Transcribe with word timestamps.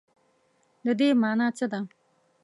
د 0.85 0.87
دې 0.99 1.09
مانا 1.21 1.47
څه 1.57 1.65
ده؟ 1.71 1.79